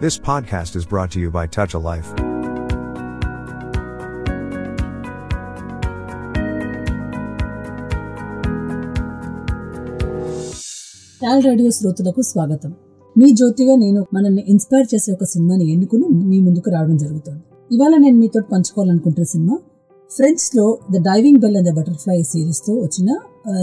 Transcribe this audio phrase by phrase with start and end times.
[0.00, 2.08] This podcast is brought to you by Touch a Life.
[11.20, 12.72] TAL radio శ్రోతలకు స్వాగతం
[13.16, 18.18] మీ జ్యోతిగా నేను మనల్ని ఇన్స్పైర్ చేసే ఒక సినిమాని ఎన్నుకుని మీ ముందుకు రావడం జరుగుతుంది ఇవాళ నేను
[18.18, 19.56] మీతో పంచుకోవాలనుకుంటున్న సినిమా
[20.10, 23.08] ఫ్రెంచ్లో the Diving Bell and the Butterfly సిరీస్తో వచ్చిన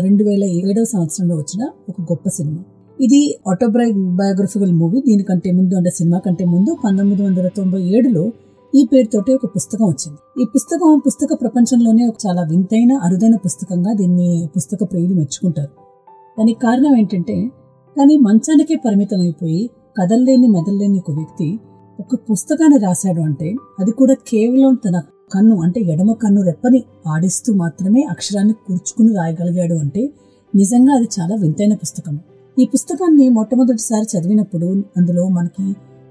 [0.04, 2.63] రెండు వేల ఏడవ సంవత్సరంలో వచ్చిన ఒక గొప్ప సినిమా.
[3.02, 8.31] ఇది ఆటోబ్రై బయోగ్రఫికల్ మూవీ దీనికంటే ముందు అంటే సినిమా కంటే ముందు పంతొమ్మిది వందల తొంభై ఏడులో
[8.76, 10.41] ఈ పేరుతోటి ఒక పుస్తకం వచ్చింది.
[10.41, 15.71] ఈ పుస్తకం పుస్తక ప్రపంచంలోనే ఒక చాలా వింతైన అరుదైన పుస్తకంగా దీన్ని పుస్తక ప్రియులు మెచ్చుకుంటారు.
[16.40, 17.52] దానికి కారణం ఏంటంటే
[17.98, 21.59] కానీ మంచానికే పరిమితం అయిపోయి కదల్లేని మెదల్లేని ఒక వ్యక్తి
[21.99, 25.02] ఒక పుస్తకాన్ని రాశాడు అంటే అది కూడా కేవలం తన
[25.35, 30.03] కన్ను అంటే ఎడమ కన్ను రెప్పని ఆడిస్తూ మాత్రమే అక్షరాన్ని కూర్చుకుని రాయగలిగాడు అంటే
[30.53, 32.16] నిజంగా అది చాలా వింతైన పుస్తకం
[32.57, 35.65] ఈ పుస్తకాన్ని మొట్టమొదటిసారి చదివినప్పుడు అందులో మనకి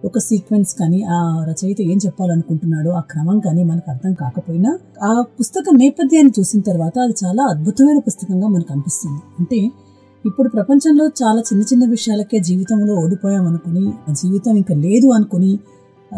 [0.04, 1.18] ఒక సీక్వెన్స్ కానీ ఆ
[1.48, 4.70] రచయిత ఏం చెప్పాలనుకుంటున్నాడో ఆ క్రమం కానీ మనకు అర్థం కాకపోయినా
[5.02, 9.20] ఆ పుస్తక నేపథ్యాన్ని చూసిన తర్వాత అది చాలా అద్భుతమైన పుస్తకంగా మనకు అనిపిస్తుంది.
[9.38, 9.60] అంటే
[10.24, 13.84] ఇప్పుడు ప్రపంచంలో చాలా చిన్న చిన్న విషయాలకే జీవితంలో ఓడిపోయాం అనుకుని
[14.14, 15.52] జీవితం ఇంకా లేదు అనుకుని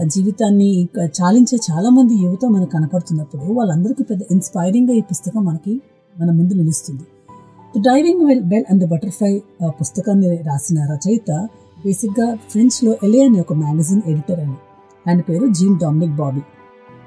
[0.05, 5.80] జీవితాన్ని చాలించే చాలామంది యువత మనకు కనపడుతున్నప్పుడు వాళ్ళందరికీ పెద్ద ఇన్స్పైరింగ్గా ఈ పుస్తకం మనకి
[6.20, 7.05] మన ముందు నిలుస్తుంది.
[7.78, 11.48] The Diving well Bell and the Butterfly పుస్తకాన్ని రాసిన రచయిత
[11.84, 14.56] బేసిక్గా ఫ్రెంచ్లో ఎలే అనే ఒక మ్యాగజైన్ ఎడిటర్ అని
[15.08, 16.41] ఆయన పేరు జీన్ డామినిక్ బాబీ.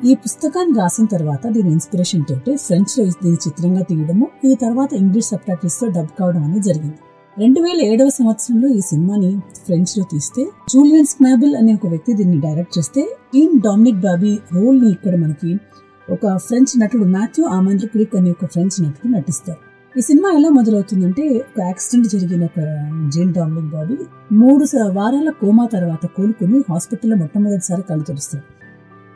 [0.09, 5.45] ఈ పుస్తకాన్ని రాసిన తర్వాత దీని ఇన్స్పిరేషన్ తోటి ఫ్రెంచ్లో దీని చిత్రంగా తీయడము ఈ తర్వాత ఇంగ్లీష్ సబ్
[5.47, 6.97] టైటిల్స్ డబ్ కావడం అనేది జరిగింది.
[7.38, 9.30] రెండు వేల ఏడవ సంవత్సరంలో ఈ సినిమాని
[9.66, 13.02] ఫ్రెంచ్లో తీస్తే జూలియన్ స్నాబిల్ అనే ఒక వ్యక్తి దీన్ని డైరెక్ట్ చేస్తే
[13.36, 15.52] ఈన్ డామినిక్ బాబీ రోల్ని ఇక్కడ మనకి
[16.09, 19.59] ఒక ఫ్రెంచ్ నటుడు మాథ్యూ ఆమంద్ర క్రిక్ అనే ఒక ఫ్రెంచ్ నటుడు నటిస్తారు.
[19.97, 22.59] ఈ సినిమా ఎలా మొదలవుతుందంటే ఒక యాక్సిడెంట్ జరిగిన ఒక
[23.16, 23.97] జైన్ డామినిక్ బాబీ
[24.31, 28.45] మూడు వారాల కోమా తర్వాత కోలుకుని హాస్పిటల్లో మొట్టమొదటిసారి కళ్ళు తెరుస్తాడు.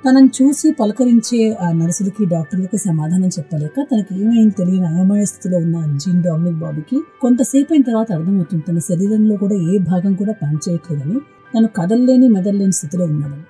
[0.06, 6.24] తనను చూసి పలకరించే ఆ నర్సులకి డాక్టర్లకి సమాధానం చెప్పలేక తనకి ఏమైంది తెలియని అయోమయ స్థితిలో ఉన్న జీన్
[6.24, 8.64] డామినిక్ బాబుకి కొంతసేపు అయిన తర్వాత అర్థమవుతుంది.
[8.68, 11.20] తన శరీరంలో కూడా ఏ భాగం కూడా పనిచేయట్లేదని
[11.56, 13.44] తను కదల్లేని మెదల్లేని స్థితిలో ఉన్నాడని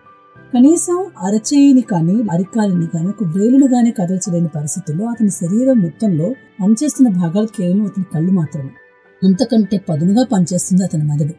[0.53, 7.47] కనీసం అరచేయిని కానీ అరికాలని కానీ ఒక వేలును కానీ కదల్చలేని పరిస్థితుల్లో అతని శరీరం మొత్తంలో పనిచేస్తున్న భాగాలు
[7.47, 8.69] కేవలం అతని కళ్ళు మాత్రమే.
[9.23, 11.33] అంతకంటే పదునుగా పనిచేస్తుంది అతని మెదడు.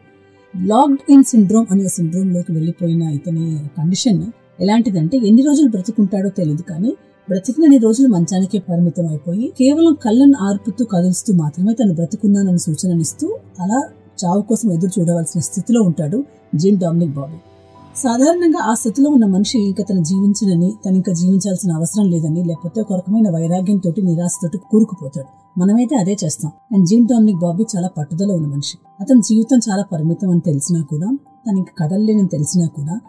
[0.67, 2.71] లాక్డ్ ఇన్ సిండ్రోమ్ అనే సిండ్రోమ్లోకి
[3.13, 4.23] ఇతని కండిషన్
[4.61, 6.93] ఎలాంటిదంటే ఎన్ని రోజులు బ్రతుకుంటాడో తెలియదు కానీ
[7.29, 13.83] బ్రతికినన్ని రోజులు మంచానికే పరిమితం అయిపోయి కేవలం కళ్ళను ఆర్పుతూ కదులుస్తూ మాత్రమే తను బ్రతుకున్నానని సూచననిస్తూ అలా
[14.25, 16.23] చావు కోసం ఎదురు చూడవలసిన స్థితిలో ఉంటాడు
[16.55, 17.33] జీన్ డామినిక్ బాబీ.
[17.95, 22.93] సాధారణంగా ఆ స్థితిలో ఉన్న మనిషి ఇంకా తను జీవించనని తను ఇంకా జీవించాల్సిన అవసరం లేదని లేకపోతే ఒక
[22.93, 25.59] రకమైన వైరాగ్యంతో నిరాశతోటి కూరుకుపోతాడు.
[25.59, 26.51] మనమైతే అదే చేస్తాం.
[26.73, 28.77] అండ్ జీన్ డామినిక్ బాబీ చాలా పట్టుదల ఉన్న మనిషి.
[29.01, 31.17] అతని జీవితం చాలా పరిమితం అని తెలిసినా కూడా
[31.47, 32.99] తనకి కదలలేనని తెలిసినా కూడా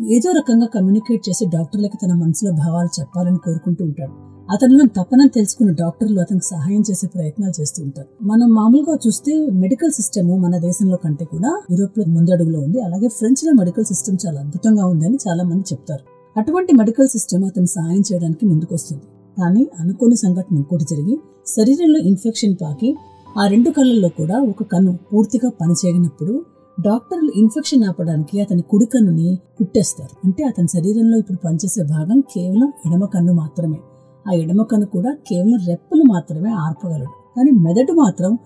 [0.00, 4.12] ఏదో రకంగా కమ్యూనికేట్ చేసి డాక్టర్లకి తన మనసులో భావాలు చెప్పాలని కోరుకుంటూ ఉంటాడు.
[4.52, 8.08] అతనిలో తప్పనని తెలుసుకున్న డాక్టర్లు అతనికి సహాయం చేసే ప్రయత్నాలు చేస్తూ ఉంటారు.
[8.22, 12.80] మనం మామూలుగా చూస్తే మెడికల్ సిస్టమ్ మన దేశంలో కంటే కూడా యూరోప్లో ముందడుగులో ఉంది.
[12.80, 16.04] అలాగే ఫ్రెంచ్లో మెడికల్ సిస్టమ్ చాలా అద్భుతంగా ఉందని చాలా మంది చెప్తారు.
[16.38, 19.02] అటువంటి మెడికల్ సిస్టమ్ అతను సహాయం చేయడానికి ముందుకొస్తుంది.
[19.38, 22.96] కానీ అనుకోని సంఘటన ఇంకోటి జరిగి శరీరంలో ఇన్ఫెక్షన్ పాకి
[23.38, 26.44] ఆ రెండు కళ్ళల్లో కూడా ఒక కన్ను పూర్తిగా పనిచేయనప్పుడు
[26.80, 33.04] డాక్టర్లు ఇన్ఫెక్షన్ ఆపడానికి అతని కుడి కన్నుని కుట్టేస్తారు అంటే అతని శరీరంలో ఇప్పుడు పనిచేసే భాగం కేవలం ఎడమ
[33.04, 33.76] కన్ను మాత్రమే.
[34.28, 37.10] ఆ ఎడమ కన్ను కూడా కేవలం రెప్పలు మాత్రమే ఆర్పగలడు.
[37.36, 38.38] కానీ మెదడు మాత్రం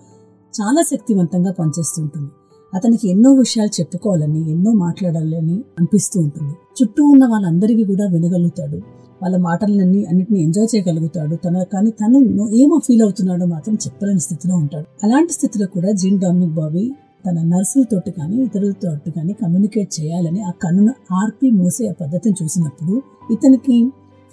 [0.61, 2.31] చాలా శక్తివంతంగా పనిచేస్తూ ఉంటుంది.
[2.73, 6.53] అతనికి ఎన్నో విషయాలు చెప్పుకోవాలని ఎన్నో మాట్లాడాలని అనిపిస్తూ ఉంటుంది.
[6.81, 8.77] చుట్టూ ఉన్న వాళ్ళందరికీ కూడా వినగలుగుతాడు.
[9.23, 11.35] వాళ్ళ మాటలన్నీ అన్నిటిని ఎంజాయ్ చేయగలుగుతాడు.
[11.35, 14.85] తన కానీ తను ఏమో ఫీల్ అవుతున్నాడో మాత్రం చెప్పలేని స్థితిలో ఉంటాడు.
[15.03, 16.91] అలాంటి స్థితిలో కూడా జీన్ డామినిక్ బాబీ
[17.27, 23.01] తన నర్సులతోటి కానీ ఇతరులతో కానీ కమ్యూనికేట్ చేయాలని ఆ కన్నును ఆర్పి మూసే ఆ పద్ధతిని చూసినప్పుడు
[23.31, 23.77] ఇతనికి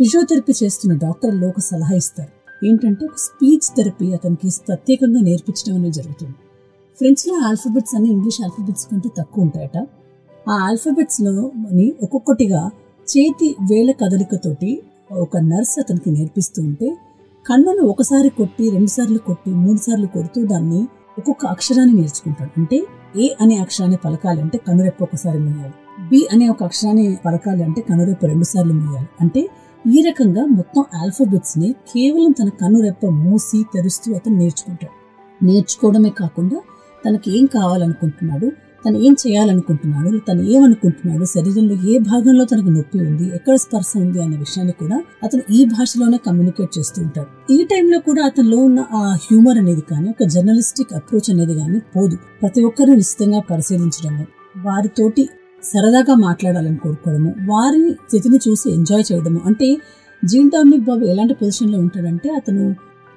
[0.01, 2.31] ఫిజియోథెరపీ చేస్తున్న డాక్టర్లు ఒక సలహా ఇస్తారు.
[2.65, 6.35] ఏంటంటే ఒక స్పీచ్ థెరపీ అతనికి ప్రత్యేకంగా నేర్పించడం అనేది జరుగుతుంది.
[6.99, 9.79] ఫ్రెంచ్లో ఆల్ఫాబెట్స్ అన్ని ఇంగ్లీష్ ఆల్ఫబెట్స్ కంటే తక్కువ ఉంటాయట.
[10.49, 12.71] ఆ ఆల్ఫబెట్స్లోని ఒక్కొక్కటిగా
[13.09, 16.97] చేతి వేల కదలికతోటి ఒక నర్స్ అతనికి నేర్పిస్తూ ఉంటే
[17.47, 20.89] కన్నును ఒకసారి కొట్టి రెండుసార్లు కొట్టి మూడు సార్లు కొడుతూ దాన్ని
[21.19, 22.61] ఒక్కొక్క అక్షరాన్ని నేర్చుకుంటాడు.
[22.61, 25.73] అంటే ఏ అనే అక్షరాన్ని పలకాలి అంటే కనురెప్ప ఒకసారి మూయాలి.
[26.09, 29.09] బి అనే ఒక అక్షరాన్ని పలకాలి అంటే కనురెప్ప రెండు సార్లు మూయాలి.
[29.21, 29.51] అంటే
[29.91, 35.05] ఈ రకంగా మొత్తం ఆల్ఫాబెట్స్ని కేవలం తన కనురెప్ప మూసి తెరుస్తూ అతను నేర్చుకుంటాడు.
[35.45, 36.61] నేర్చుకోవడమే కాకుండా
[37.09, 38.53] తనకి ఏం కావాలనుకుంటున్నాడు?
[38.85, 44.37] తను ఏం చేయాలనుకుంటున్నాడు తను ఏమనుకుంటున్నాడు శరీరంలో ఏ భాగంలో తనకు నొప్పి ఉంది ఎక్కడ స్పర్శ ఉంది అనే
[44.37, 47.31] విషయాన్ని కూడా అతను ఈ భాషలోనే కమ్యూనికేట్ చేస్తూ ఉంటాడు.
[47.51, 52.17] ఈ టైంలో కూడా అతనిలో ఉన్న ఆ హ్యూమర్ అనేది కానీ ఒక జర్నలిస్టిక్ అప్రోచ్ అనేది కానీ పోదు.
[52.43, 54.27] ప్రతి ఒక్కరిని నిశ్చితంగా పరిశీలించడము
[54.67, 55.25] వారితోటి
[55.63, 59.41] సరదాగా మాట్లాడాలని కోరుకోవడము వారిని స్థితిని చూసి ఎంజాయ్ చేయడము.
[59.47, 59.69] అంటే
[60.23, 62.65] జీన్ డామినిక్ బాబు ఎలాంటి పొజిషన్లో ఉంటాడంటే అతను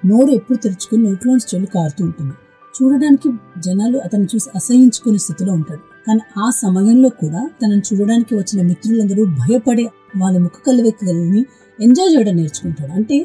[0.06, 2.34] నోరు ఎప్పుడు తెరుచుకుని నోట్లోంచి చెల్లు కారుతూ ఉంటుంది.
[2.78, 5.84] చూడడానికి జనాలు అతను చూసి అసహించుకునే స్థితిలో ఉంటాడు.
[6.08, 9.86] కానీ ఆ సమయంలో కూడా తనను చూడడానికి వచ్చిన మిత్రులందరూ భయపడే
[10.18, 11.42] వాళ్ళ ముఖ కలవెక్కల్ని
[11.80, 12.92] ఎంజాయ్ చేయడం నేర్చుకుంటాడు.
[12.92, 13.18] అంటే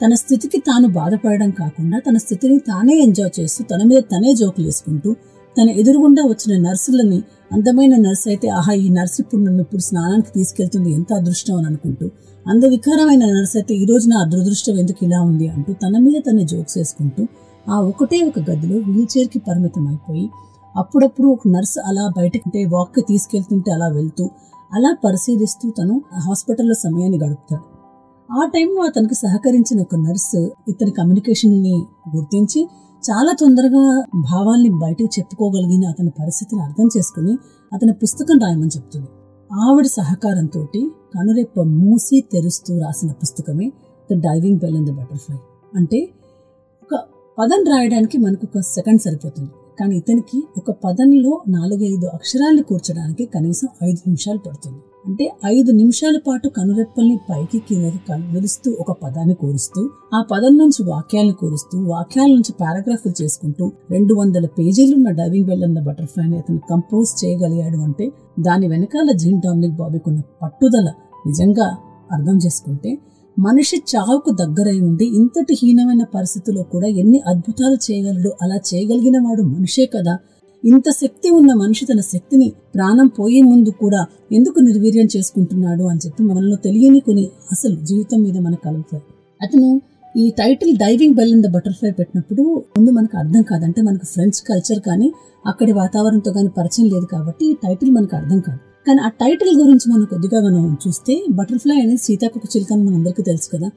[0.00, 5.10] తన స్థితికి తాను బాధపడడం కాకుండా తన స్థితిని తానే ఎంజాయ్ చేస్తూ తన మీద తనే జోకులు వేసుకుంటూ
[5.56, 7.18] తన ఎదురుగుండా వచ్చిన నర్సులని
[7.52, 12.06] అందమైన నర్స్ అయితే ఆహా ఈ నర్స్ ఇప్పుడు నన్ను ఇప్పుడు స్నానానికి తీసుకెళ్తుంది ఎంత అదృష్టం అని అనుకుంటూ
[12.46, 16.78] అందవికారమైన నర్స్ అయితే ఈ రోజు నా దురదృష్టం ఎందుకు ఇలా ఉంది అంటూ తన మీద తనే జోక్స్
[16.78, 17.22] వేసుకుంటూ
[17.70, 20.30] ఆ ఒకటే ఒక గదిలో వీల్ చైర్కి పరిమితం అయిపోయి
[20.76, 24.30] అప్పుడప్పుడు ఒక నర్సు అలా బయటకుంటే వాక్కి తీసుకెళ్తుంటే అలా వెళ్తూ
[24.74, 27.62] అలా పరిశీలిస్తూ తను హాస్పిటల్లో సమయాన్ని గడుపుతాడు.
[28.32, 31.86] ఆ టైంలో అతనికి సహకరించిన ఒక నర్సు ఇతని కమ్యూనికేషన్ని
[32.16, 32.68] గుర్తించి
[33.10, 37.38] చాలా తొందరగా భావాల్ని బయటకు చెప్పుకోగలిగిన అతని పరిస్థితిని అర్థం చేసుకుని
[37.72, 39.08] అతని పుస్తకం రాయమని చెప్తుంది.
[39.52, 40.64] ఆవిడ సహకారంతో
[41.14, 43.72] కనురెప్ప మూసి తెరుస్తూ రాసిన పుస్తకమే
[44.12, 45.38] the Diving Bell and the Butterfly.
[45.76, 46.08] అంటే
[47.38, 49.50] పదం రాయడానికి మనకు ఒక సెకండ్ సరిపోతుంది.
[49.80, 54.80] కానీ ఇతనికి ఒక పదంలో నాలుగైదు అక్షరాల్ని కూర్చడానికి కనీసం ఐదు నిమిషాలు పడుతుంది.
[55.06, 59.80] అంటే ఐదు నిమిషాల పాటు కనురెప్పల్ని పైకి కిందకి కలుస్తూ ఒక పదాన్ని కూరుస్తూ
[60.14, 65.64] ఆ పదం నుంచి వాక్యాలను కూరుస్తూ వాక్యాల నుంచి పారాగ్రాఫ్లు చేసుకుంటూ రెండు వందల పేజీలు ఉన్న డైవింగ్ బెల్
[65.64, 68.06] అన్న బటర్ఫ్లైని అతను కంపోజ్ చేయగలిగాడు అంటే
[68.40, 70.90] దాని వెనకాల జీన్ డామినిక్ బాబీకున్న పట్టుదల
[71.26, 71.68] నిజంగా
[72.12, 72.92] అర్థం చేసుకుంటే
[73.36, 79.86] మనిషి చావుకు దగ్గరై ఉండి ఇంతటి హీనమైన పరిస్థితిలో కూడా ఎన్ని అద్భుతాలు చేయగలడు అలా చేయగలిగిన వాడు మనిషే
[79.86, 80.18] కదా.
[80.64, 86.22] ఇంత శక్తి ఉన్న మనిషి తన శక్తిని ప్రాణం పోయే ముందు కూడా ఎందుకు నిర్వీర్యం చేసుకుంటున్నాడు అని చెప్పి
[86.22, 89.02] మనలో తెలియని కొన్ని అసలు జీవితం మీద మనకు కలుగుతాయి
[89.40, 89.80] అతను
[90.16, 92.42] ఈ title Diving Bell in the Butterfly పెట్టినప్పుడు
[92.76, 95.12] ముందు మనకు అర్థం కాదంటే మనకు ఫ్రెంచ్ కల్చర్ కానీ
[95.46, 98.71] అక్కడి వాతావరణంతో కానీ పరిచయం లేదు కాబట్టి ఈ టైటిల్ మనకు అర్థం కాదు.
[98.86, 103.56] కానీ ఆ టైటిల్ గురించి మనం కొద్దిగా మనం చూస్తే బటర్ఫ్లై అనేది సీతాకొక చిలుక అని మనందరికీ తెలుసు
[103.56, 103.70] కదా.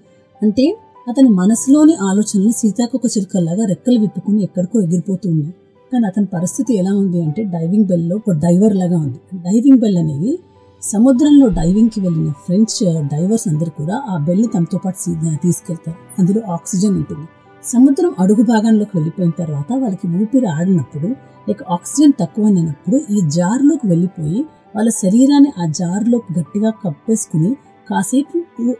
[0.44, 0.78] అంటే
[1.10, 5.54] అతని మనసులోని ఆలోచనలు సీతాకొక చిలుకలాగా రెక్కలు విప్పుకుని ఎక్కడికో ఎగిరిపోతూ ఉన్నాయి
[5.94, 9.20] కానీ అతని పరిస్థితి ఎలా ఉంది అంటే డైవింగ్ బెల్లో ఒక డైవర్ లాగా ఉంది.
[9.34, 10.40] డైవింగ్ బెల్ అనేది
[10.84, 14.98] సముద్రంలో డైవింగ్కి వెళ్ళిన ఫ్రెంచ్ డైవర్స్ అందరు కూడా ఆ బెల్ని తమతో పాటు
[15.42, 15.98] తీసుకెళ్తారు.
[16.20, 17.28] అందులో ఆక్సిజన్ ఉంటుంది.
[17.64, 21.08] సముద్రం అడుగు భాగంలోకి వెళ్ళిపోయిన తర్వాత వాళ్ళకి ఊపిరి ఆడినప్పుడు
[21.50, 27.56] లేక ఆక్సిజన్ తక్కువైనప్పుడు ఈ జార్లోకి వెళ్ళిపోయి వాళ్ళ శరీరాన్ని ఆ జార్లో గట్టిగా కప్పేసుకుని
[27.90, 28.38] కాసేపు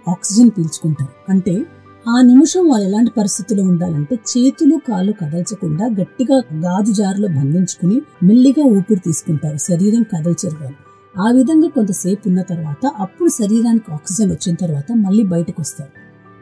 [0.10, 1.14] ఆక్సిజన్ పీల్చుకుంటారు.
[1.30, 1.66] అంటే
[2.10, 9.00] ఆ నిమిషం వాళ్ళు ఎలాంటి పరిస్థితిలో ఉండాలంటే చేతులు కాళ్ళు కదల్చకుండా గట్టిగా గాజు జారులో బంధించుకుని మెల్లిగా ఊపిరి
[9.00, 10.78] తీసుకుంటారు శరీరం కదల్చరు వాళ్ళు
[11.16, 15.92] ఆ విధంగా కొంతసేపు ఉన్న తర్వాత అప్పుడు శరీరానికి ఆక్సిజన్ వచ్చిన తర్వాత మళ్ళీ బయటకు వస్తారు.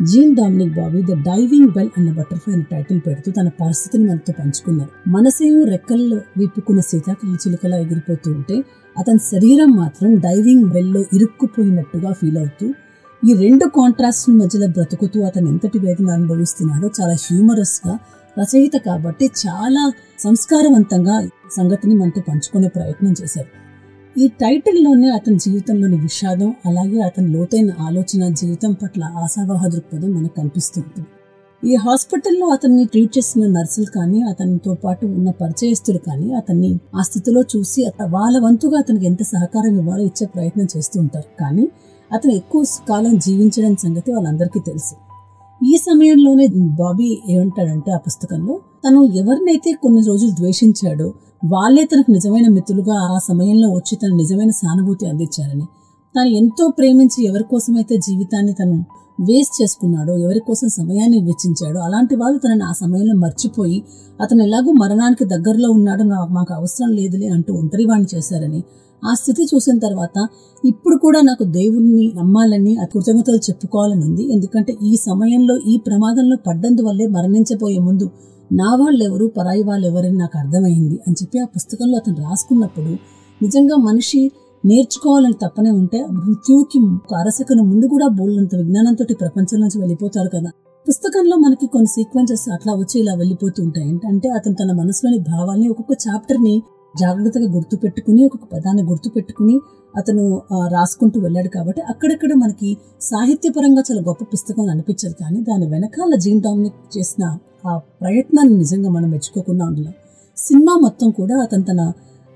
[0.04, 5.10] Jean Dominique Bauby the Diving Bell అన్న బటర్ఫ్లై అనే టైటిల్ పెడుతూ తన పరిస్థితిని మనతో పంచుకున్నారు.
[5.10, 8.64] మనసేమో రెక్కల్లో విప్పుకున్న సీతాకల చిలుకలా ఎగిరిపోతూ ఉంటే
[8.96, 12.66] అతని శరీరం మాత్రం డైవింగ్ బెల్లో ఇరుక్కుపోయినట్టుగా ఫీల్ అవుతూ
[13.24, 17.94] ఈ రెండు కాంట్రాస్ట్ మధ్యలో బ్రతుకుతూ అతను ఎంతటి వేదన అనుభవిస్తున్నాడో చాలా హ్యూమరస్గా
[18.38, 19.84] రచయిత కాబట్టి చాలా
[20.20, 21.16] సంస్కారవంతంగా
[21.52, 23.52] సంగతిని మనతో పంచుకునే ప్రయత్నం చేశారు
[24.16, 31.04] ఈ టైటిల్లోనే అతని జీవితంలోని విషాదం అలాగే అతని లోతైన ఆలోచన జీవితం పట్ల ఆశావాహ దృక్పథం మనకు కనిపిస్తుంది
[31.64, 37.42] ఈ హాస్పిటల్లో అతన్ని ట్రీట్ చేసిన నర్సులు కానీ అతనితో పాటు ఉన్న పరిచయస్తులు కానీ అతన్ని ఆ స్థితిలో
[37.44, 41.28] చూసి వాళ్ళ వంతుగా అతనికి ఎంత సహకారం ఇవ్వాలో ఇచ్చే ప్రయత్నం చేస్తూ ఉంటారు.
[41.40, 41.66] కానీ
[42.12, 44.94] అతను ఎక్కువ కాలం జీవించడం సంగతి వాళ్ళందరికీ తెలుసు.
[45.62, 46.48] ఈ సమయంలోనే
[46.80, 51.08] బాబీ ఏమంటాడంటే ఆ పుస్తకంలో తను ఎవరినైతే కొన్ని రోజులు ద్వేషించాడో
[51.46, 55.66] వాళ్ళే తనకు నిజమైన మిత్రులుగా ఆ సమయంలో వచ్చి తన నిజమైన సానుభూతి అందించారని
[56.16, 58.76] తను ఎంతో ప్రేమించి ఎవరి కోసమైతే జీవితాన్ని తను
[59.20, 63.78] వేస్ట్ చేసుకున్నాడో ఎవరి కోసం సమయాన్ని వెచ్చించాడో అలాంటి వాళ్ళు తనని ఆ సమయంలో మర్చిపోయి
[64.20, 68.62] అతను ఎలాగో మరణానికి దగ్గరలో ఉన్నాడో మాకు అవసరం లేదులే అంటూ ఒంటరివాణ్ణి చేశారని
[69.04, 70.18] ఆ స్థితి చూసిన తర్వాత
[70.64, 74.24] ఇప్పుడు కూడా నాకు దేవుణ్ణి నమ్మాలని ఆ కృతజ్ఞతలు చెప్పుకోవాలని ఉంది.
[74.34, 78.06] ఎందుకంటే ఈ సమయంలో ఈ ప్రమాదంలో పడ్డందువల్లే మరణించబోయే ముందు
[78.52, 82.92] నా వాళ్ళెవరు పరాయి వాళ్ళు ఎవరని నాకు అర్థమైంది అని చెప్పి ఆ పుస్తకంలో అతను రాసుకున్నప్పుడు
[83.42, 84.32] నిజంగా మనిషి
[84.66, 86.80] నేర్చుకోవాలని తప్పనే ఉంటే మృత్యువుకి
[87.16, 90.52] అరసకను ముందు కూడా బోల్నంత విజ్ఞానంతో ప్రపంచం నుంచి వెళ్ళిపోతారు కదా.
[90.86, 93.86] పుస్తకంలో మనకి కొన్ని సీక్వెన్సెస్ అట్లా వచ్చి ఇలా వెళ్ళిపోతూ ఉంటాయి.
[93.90, 96.56] ఏంటంటే అతను తన మనసులోని భావాల్ని ఒక్కొక్క చాప్టర్ని
[97.00, 99.56] జాగ్రత్తగా గుర్తు పెట్టుకుని ఒక్కొక్క పదాన్ని గుర్తు పెట్టుకుని
[99.98, 100.24] అతను
[100.68, 102.70] రాసుకుంటూ వెళ్ళాడు కాబట్టి అక్కడక్కడ మనకి
[103.02, 107.24] సాహిత్యపరంగా చాలా గొప్ప పుస్తకం అనిపించదు కానీ దాని వెనకాల జీన్ డామినిక్ చేసిన
[107.68, 109.94] ఆ ప్రయత్నాన్ని నిజంగా మనం మెచ్చుకోకుండా ఉండలేం.
[110.38, 111.82] సినిమా మొత్తం కూడా అతను తన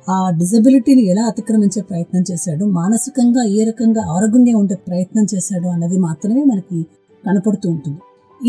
[0.09, 6.43] ఆ డిజబిలిటీని ఎలా అతిక్రమించే ప్రయత్నం చేశాడు మానసికంగా ఏ రకంగా ఆరోగ్యంగా ఉండే ప్రయత్నం చేశాడు అన్నది మాత్రమే
[6.43, 6.85] మనకి
[7.25, 7.99] కనపడుతూ ఉంటుంది.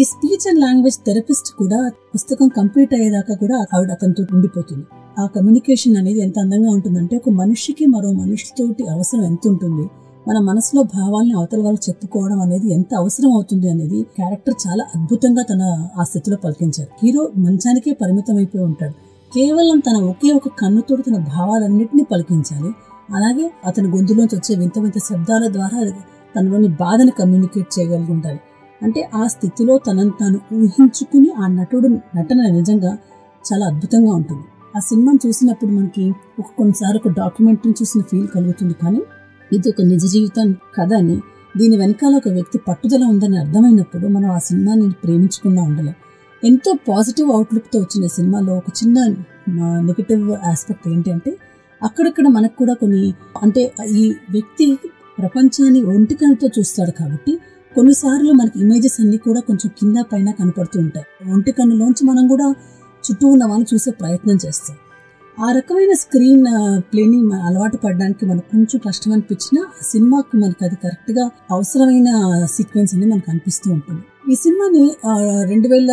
[0.01, 4.85] ఈ స్పీచ్ అండ్ లాంగ్వేజ్ థెరపిస్ట్ కూడా పుస్తకం కంప్లీట్ అయ్యేదాకా కూడా ఆవిడ అతనితో ఉండిపోతుంది.
[5.19, 9.91] ఆ కమ్యూనికేషన్ అనేది ఎంత అందంగా ఉంటుందంటే ఒక మనిషికి మరో మనిషితోటి అవసరం ఎంత ఉంటుంది?
[10.29, 15.89] మన మనసులో భావాల్ని అవతల వాళ్ళు చెప్పుకోవడం అనేది ఎంత అవసరం అవుతుంది అనేది క్యారెక్టర్ చాలా అద్భుతంగా తన
[15.99, 17.07] ఆ స్థితిలో పలికించారు.
[17.07, 19.08] హీరో మంచానికే పరిమితం అయిపోయి ఉంటాడు.
[19.33, 22.71] కేవలం తన ఒకే ఒక కన్నుతోడు తన భావాలన్నింటినీ పలికించాలి.
[23.15, 25.79] అలాగే అతని గొంతులోంచి వచ్చే వింత వింత శబ్దాల ద్వారా
[26.35, 28.41] తనలోని బాధను కమ్యూనికేట్ చేయగలిగి ఉండాలి
[28.81, 32.93] అంటే ఆ స్థితిలో తనను తాను ఊహించుకుని ఆ నటుడు నటన నిజంగా
[33.45, 34.45] చాలా అద్భుతంగా ఉంటుంది.
[34.77, 36.05] ఆ సినిమాను చూసినప్పుడు మనకి
[36.39, 38.75] ఒక కొన్నిసార్లు ఒక డాక్యుమెంటరీ చూసిన ఫీల్ కలుగుతుంది.
[38.75, 39.01] కానీ
[39.51, 41.17] ఇది ఒక నిజ జీవితం కథ అని
[41.57, 45.97] దీని వెనకాల ఒక వ్యక్తి పట్టుదల ఉందని అర్థమైనప్పుడు మనం ఆ సినిమాని ప్రేమించకుండా ఉండలేం.
[46.43, 48.99] ఎంతో పాజిటివ్ అవుట్లుక్తో వచ్చిన సినిమాలో ఒక చిన్న
[49.59, 51.31] నెగిటివ్ ఆస్పెక్ట్ ఏంటంటే
[51.83, 54.67] అక్కడక్కడ మనకు కూడా కొన్ని అంటే ఈ వ్యక్తి
[55.19, 57.33] ప్రపంచాన్ని ఒంటికలతో చూస్తాడు కాబట్టి
[57.77, 61.07] కొన్నిసార్లు మనకి ఇమేజెస్ అన్ని కూడా కొంచెం కింద పైన కనపడుతూ ఉంటాయి.
[61.33, 62.55] ఒంటి కన్నులోంచి మనం కూడా
[63.05, 64.77] చుట్టూ ఉన్న వాళ్ళని చూసే ప్రయత్నం చేస్తాం.
[65.45, 66.47] ఆ రకమైన స్క్రీన్
[66.93, 67.19] ప్లేని
[67.49, 72.09] అలవాటు పడడానికి మనకు కొంచెం కష్టం అనిపించినా ఆ సినిమాకి మనకి అది కరెక్ట్గా అవసరమైన
[72.45, 74.33] సీక్వెన్స్ అని మనకు అనిపిస్తూ ఉంటుంది.
[74.33, 74.83] ఈ సినిమాని
[75.45, 75.91] రెండు వేల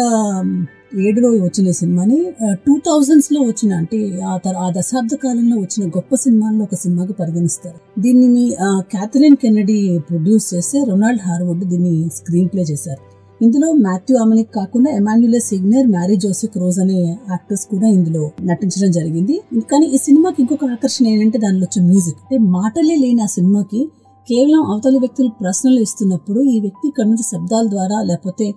[0.99, 6.63] ఏడులో వచ్చిన సినిమాని టూ థౌజండ్స్లో వచ్చిన అంటే ఆ తర ఆ దశాబ్ద కాలంలో వచ్చిన గొప్ప సినిమాల్లో
[6.63, 8.01] ఒక సినిమాగా పరిగణిస్తారు.
[8.01, 13.14] దీనిని క్యాథరిన్ కెన్నడీ ప్రొడ్యూస్ చేస్తే రొనాల్డ్ హార్వుడ్ దీన్ని స్క్రీన్ ప్లే చేశారు.
[13.45, 16.99] ఇందులో మాథ్యూ అమనిక్ కాకుండా Emmanuelle Seigner Marie Josee Croze అనే
[17.31, 19.35] యాక్టర్స్ కూడా ఇందులో నటించడం జరిగింది.
[19.71, 22.19] కానీ ఈ సినిమాకి ఇంకొక ఆకర్షణ ఏంటంటే దానిలో వచ్చే మ్యూజిక్.
[22.23, 23.81] అంటే మాటలే లేని ఆ సినిమాకి
[24.27, 28.47] కేవలం అవతలి వ్యక్తులు ప్రశ్నలు ఇస్తున్నప్పుడు ఈ వ్యక్తి ఇక్కడ నుంచి శబ్దాల ద్వారా లేకపోతే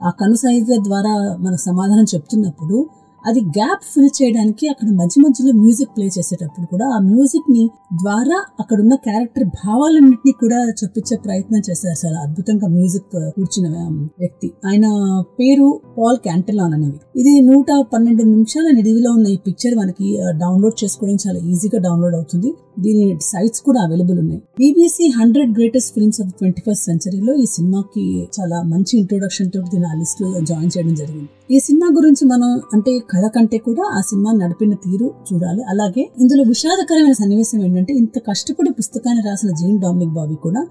[0.00, 2.78] ఆ కనుసైగ ద్వారా మనకు సమాధానం చెప్తున్నప్పుడు
[3.26, 8.80] అది గ్యాప్ ఫిల్ చేయడానికి అక్కడ మధ్య మధ్యలో మ్యూజిక్ ప్లే చేసేటప్పుడు కూడా ఆ మ్యూజిక్ని ద్వారా అక్కడ
[8.80, 12.06] ఉన్న క్యారెక్టర్ భావాలన్నింటినీ కూడా చెప్పించే ప్రయత్నం చేశారు.
[12.06, 13.04] చాలా అద్భుతంగా మ్యూజిక్
[13.36, 13.68] కూర్చున్న
[14.18, 14.52] వ్యక్తి.
[14.66, 14.86] ఆయన
[15.40, 21.18] పేరు పాల్ క్యాంటలాన్ అనేది ఇది నూట పన్నెండు నిమిషాల నిడివిలో ఉన్న ఈ పిక్చర్ మనకి డౌన్లోడ్ చేసుకోవడం
[21.26, 22.52] చాలా ఈజీగా డౌన్లోడ్ అవుతుంది.
[22.80, 24.40] దీని సైట్స్ కూడా అవైలబుల్ ఉన్నాయి.
[24.58, 29.84] BBC hundred greatest films of twenty first సెంచరీలో ఈ సినిమాకి చాలా మంచి ఇంట్రొడక్షన్ తోటి దీని
[29.84, 31.28] ఆ లిస్ట్లో జాయిన్ చేయడం జరిగింది.
[31.54, 35.62] ఈ సినిమా గురించి మనం అంటే కథ కంటే కూడా ఆ సినిమా నడిపిన తీరు చూడాలి.
[35.72, 40.62] అలాగే ఇందులో విషాదకరమైన సన్నివేశం ఏంటంటే ఇంత కష్టపడి పుస్తకాన్ని రాసిన జీన్ డామినిక్ బాబీ కూడా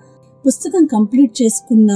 [0.46, 1.92] పుస్తకం కంప్లీట్ చేసుకున్న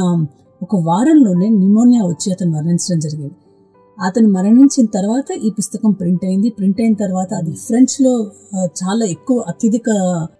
[0.64, 3.36] ఒక వారంలోనే నిమోనియా వచ్చి అతను మరణించడం జరిగింది.
[3.98, 6.50] అతను మరణించిన తర్వాత ఈ పుస్తకం ప్రింట్ అయింది.
[6.50, 8.14] ప్రింట్ అయిన తర్వాత అది ఫ్రెంచ్లో
[8.82, 9.90] చాలా ఎక్కువ అత్యధిక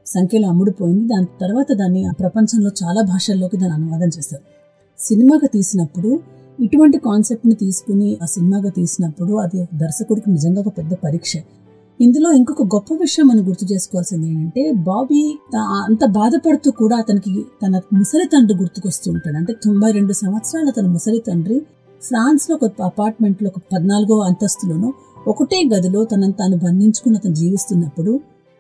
[0.06, 1.04] సంఖ్యలో అమ్ముడుపోయింది.
[1.14, 4.44] దాని తర్వాత దాన్ని ప్రపంచంలో చాలా భాషల్లోకి దాన్ని అనువాదం చేశారు.
[5.00, 6.10] సినిమాగా తీసినప్పుడు
[6.60, 11.34] ఇటువంటి కాన్సెప్ట్ని తీసుకుని ఆ సినిమాగా తీసినప్పుడు అది దర్శకుడికి నిజంగా ఒక పెద్ద పరీక్ష.
[12.00, 15.22] ఇందులో ఇంకొక గొప్ప విషయం మనం గుర్తు చేసుకోవాల్సింది ఏంటంటే బాబీ
[15.88, 19.38] అంత బాధపడుతూ కూడా అతనికి తన ముసలి తండ్రి గుర్తుకొస్తూ ఉంటాడు.
[19.38, 21.58] అంటే తొంభై రెండు సంవత్సరాల తన ముసలి తండ్రి
[22.02, 24.94] ఫ్రాన్స్లో ఒక అపార్ట్మెంట్లో ఒక పద్నాలుగో అంతస్తులోనూ
[25.28, 28.14] ఒకటే గదిలో తనను తాను బంధించుకుని అతను జీవిస్తున్నప్పుడు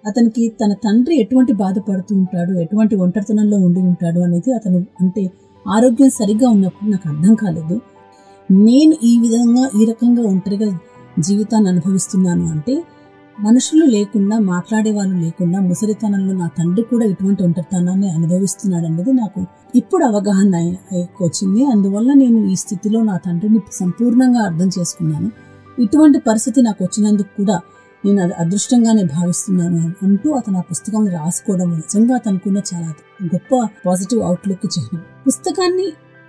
[0.05, 5.23] అతనికి తన తండ్రి ఎటువంటి బాధపడుతూ ఉంటాడు ఎటువంటి ఒంటరితనంలో ఉండి ఉంటాడు అనేది అతను అంటే
[5.67, 7.81] ఆరోగ్యం సరిగ్గా ఉన్నప్పుడు నాకు అర్థం కాలేదు.
[8.51, 10.79] నేను ఈ విధంగా ఈ రకంగా ఒంటరిగా
[11.19, 12.83] జీవితాన్ని అనుభవిస్తున్నాను అంటే
[13.39, 20.05] మనుషులు లేకుండా మాట్లాడే వాళ్ళు లేకుండా ముసలితనంలో నా తండ్రి కూడా ఇటువంటి ఒంటరితనాన్ని అనుభవిస్తున్నాడు అనేది నాకు ఇప్పుడు
[20.05, 20.55] అవగాహన
[21.21, 21.65] వచ్చింది.
[21.65, 25.31] అందువల్ల నేను ఈ స్థితిలో నా తండ్రిని సంపూర్ణంగా అర్థం చేసుకున్నాను.
[25.79, 27.61] ఇటువంటి పరిస్థితి నాకు వచ్చినందుకు కూడా
[28.03, 32.89] నేను అది అదృష్టంగానే భావిస్తున్నాను అంటూ అతను ఆ పుస్తకం రాసుకోవడం నిజంగా అతనుకున్న చాలా
[33.25, 35.87] గొప్ప పాజిటివ్ అవుట్లుక్ చిహ్నం పుస్తకాన్ని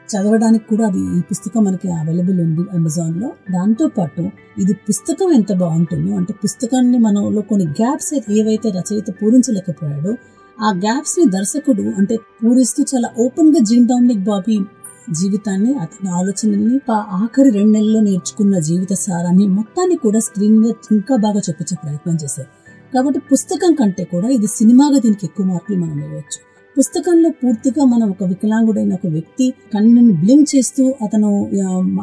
[0.08, 4.22] చదవడానికి కూడా అది ఈ పుస్తకం మనకి అవైలబుల్ ఉంది అమెజాన్లో దాంతో పాటు
[4.58, 10.12] ఇది పుస్తకం ఎంత బాగుంటుందో అంటే పుస్తకాన్ని మనలో కొన్ని గ్యాప్స్ ఏవైతే రచయిత పూరించలేకపోయాడో
[10.58, 14.56] ఆ గ్యాప్స్ని దర్శకుడు అంటే పూరిస్తూ చాలా ఓపెన్గా జీన్ డామినిక్ బాబీ
[15.10, 21.38] జీవితాన్ని అతని ఆలోచనల్ని ఆఖరి రెండు నెలల్లో నేర్చుకున్న జీవిత సారాన్ని మొత్తాన్ని కూడా స్క్రీన్ మీద ఇంకా బాగా
[21.38, 22.48] చూపించే ప్రయత్నం చేశారు.
[22.94, 26.40] కాబట్టి పుస్తకం కంటే కూడా ఇది సినిమాగా దీనికి ఎక్కువ మార్కులు మనం ఇవ్వచ్చు.
[26.78, 31.50] పుస్తకంలో పూర్తిగా మనం ఒక వికలాంగుడైన ఒక వ్యక్తి కన్నుని బ్లింక్ చేస్తూ అతను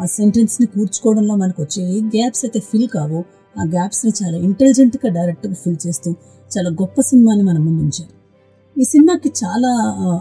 [0.05, 3.23] సెంటెన్స్ని కూర్చుకోవడంలో మనకు వచ్చే గ్యాప్స్ అయితే ఫిల్ కావు.
[3.59, 6.15] ఆ గ్యాప్స్ని చాలా ఇంటెలిజెంట్గా డైరెక్ట్గా ఫిల్ చేస్తూ
[6.57, 8.19] చాలా గొప్ప సినిమాని మనం ముందుంచారు.
[8.81, 9.71] ఈ సినిమాకి చాలా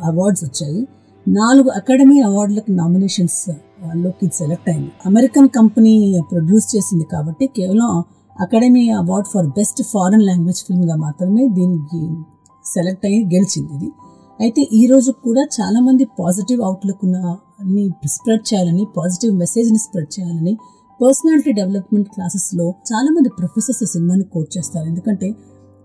[0.05, 0.89] అవార్డ్స్ వచ్చాయి.
[1.37, 4.91] నాలుగు అకాడమీ అవార్డులకు నామినేషన్స్లోకి సెలెక్ట్ అయింది.
[5.07, 8.05] అమెరికన్ కంపెనీ ప్రొడ్యూస్ చేసింది కాబట్టి కేవలం
[8.41, 12.01] Academy Award for best foreign language ఫిల్మ్గా మాత్రమే దీనికి
[12.75, 13.93] సెలెక్ట్ అయ్యి గెలిచింది ఇది.
[14.41, 20.59] అయితే ఈ రోజు కూడా చాలామంది పాజిటివ్ అవుట్లుక్ని స్ప్రెడ్ చేయాలని పాజిటివ్ మెసేజ్ని స్ప్రెడ్ చేయాలని
[21.03, 22.75] పర్సనాలిటీ డెవలప్మెంట్ క్లాసెస్లో
[23.39, 24.87] ప్రొఫెసర్స్ సినిమాని కోట్ చేస్తారు.
[24.87, 25.35] ఎందుకంటే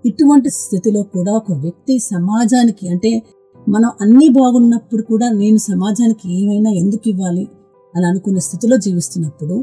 [0.05, 3.23] ఇటువంటి స్థితిలో కూడా ఒక వ్యక్తి సమాజానికి అంటే
[3.67, 7.46] మనం అన్నీ బాగున్నప్పుడు కూడా నేను సమాజానికి ఏమైనా ఎందుకు ఇవ్వాలి
[7.93, 9.55] అని అనుకున్న స్థితిలో జీవిస్తున్నప్పుడు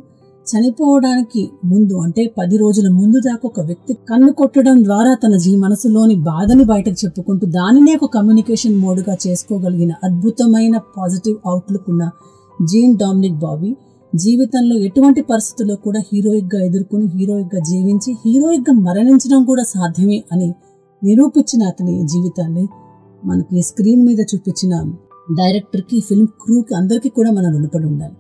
[0.47, 6.17] చనిపోవడానికి ముందు అంటే పది రోజుల ముందు దాకా ఒక వ్యక్తి కన్ను కొట్టడం ద్వారా తన జీ మనసులోని
[6.23, 12.07] బాధని బయటకు చెప్పుకుంటూ దానినే ఒక కమ్యూనికేషన్ మోడ్గా చేసుకోగలిగిన అద్భుతమైన పాజిటివ్ అవుట్లుక్ ఉన్న
[12.59, 13.71] జీన్ డామినిక్ బాబీ
[14.13, 20.49] జీవితంలో ఎటువంటి పరిస్థితుల్లో కూడా హీరోయిక్గా ఎదుర్కొని హీరోయిక్గా జీవించి హీరోయిక్గా మరణించడం కూడా సాధ్యమే అని
[21.03, 22.65] నిరూపించిన అతని జీవితాన్ని
[23.25, 24.75] మనకి స్క్రీన్ మీద చూపించిన
[25.39, 28.15] డైరెక్టర్కి ఫిల్మ్ క్రూకి అందరికీ కూడా మనం రుణపడి ఉండాలి.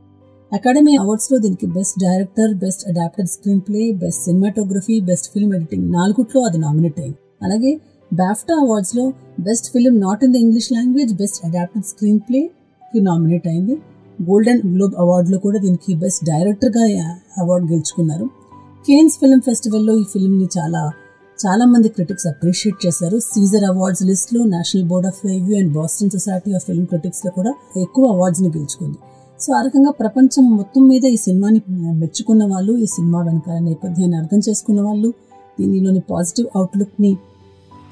[0.53, 6.43] అకాడమీ అవార్డ్స్లో దీనికి best director best adapted screen play best cinematography best film editing నాలుగుట్లో
[6.43, 7.81] అది నామినేట్ అయింది అలాగే
[8.15, 13.77] BAFTA అవార్డ్స్లో best film not in the English language best adapted screen ప్లేకి nominate అయింది.
[14.23, 18.25] గోల్డెన్ గ్లోబ్ అవార్డులో కూడా దీనికి బెస్ట్ డైరెక్టర్గా అవార్డు గెలుచుకున్నారు.
[18.87, 20.93] కేన్స్ ఫిల్మ్ ఫెస్టివల్లో ఈ ఫిల్మ్ని చాలా
[21.43, 23.17] చాలా మంది క్రిటిక్స్ అప్రిషియేట్ చేశారు.
[23.33, 27.53] సీజర్ అవార్డ్స్ లిస్ట్లో National Board of Review and Boston Society of Film క్రిటిక్స్లో కూడా
[27.85, 28.99] ఎక్కువ అవార్డ్స్ని గెలుచుకుంది.
[29.41, 31.61] సో ఆ రకంగా ప్రపంచం మొత్తం మీద ఈ సినిమాని
[32.01, 35.11] మెచ్చుకున్న వాళ్ళు ఈ సినిమా వెనకాల నేపథ్యాన్ని అర్థం చేసుకున్న వాళ్ళు
[35.61, 37.13] దీనిలోని పాజిటివ్ అవుట్లుక్ని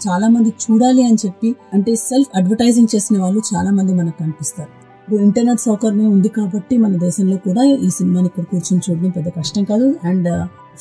[0.07, 4.71] చాలా మంది చూడాలి అని చెప్పి అంటే సెల్ఫ్ అడ్వర్టైజింగ్ చేసిన వాళ్ళు చాలా మంది మనకు కనిపిస్తారు.
[5.03, 9.65] ఇప్పుడు ఇంటర్నెట్ సౌకర్యం ఉంది కాబట్టి మన దేశంలో కూడా ఈ సినిమాని ఇక్కడ కూర్చొని చూడడం పెద్ద కష్టం
[9.65, 9.87] కాదు.
[10.05, 10.29] అండ్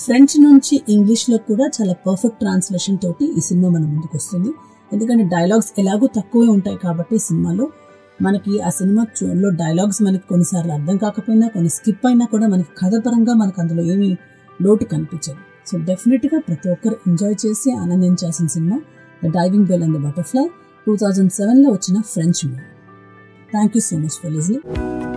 [0.03, 4.51] ఫ్రెంచ్ నుంచి ఇంగ్లీష్లో కూడా చాలా పర్ఫెక్ట్ ట్రాన్స్లేషన్ తోటి ఈ సినిమా మన ముందుకు వస్తుంది.
[4.93, 7.65] ఎందుకంటే డైలాగ్స్ ఎలాగో తక్కువే ఉంటాయి కాబట్టి సినిమాలో
[8.21, 9.03] మనకి ఆ సినిమా
[9.41, 14.09] లో డైలాగ్స్ మనకి కొన్నిసార్లు అర్థం కాకపోయినా కొన్ని స్కిప్ అయినా కూడా మనకి కథపరంగా మనకు అందులో ఏమీ
[14.61, 15.39] లోటు కనిపించదు.
[15.69, 18.79] సో డెఫినెట్గా ప్రతి ఒక్కరు ఎంజాయ్ చేసి ఆనందించాల్సిన cinema
[19.21, 20.45] the Diving Bell and the Butterfly
[20.87, 22.65] two thousand సెవెన్లో వచ్చిన French movie
[23.51, 25.16] thank you so much for listening